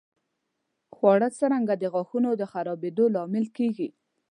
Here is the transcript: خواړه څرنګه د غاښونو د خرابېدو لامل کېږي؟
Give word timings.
خواړه 0.95 1.27
څرنګه 1.39 1.73
د 1.77 1.83
غاښونو 1.93 2.31
د 2.37 2.43
خرابېدو 2.51 3.05
لامل 3.15 3.45
کېږي؟ 3.57 3.87